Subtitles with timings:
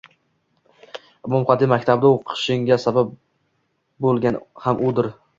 [1.29, 3.11] Imom Xatib maktabida o'qishingga sabab
[4.07, 5.11] bo'lgan ham udir.